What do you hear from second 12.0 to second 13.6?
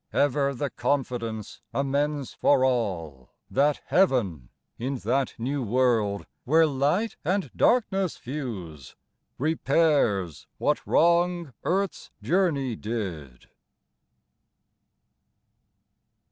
journey did."